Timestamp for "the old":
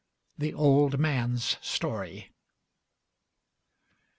0.35-0.97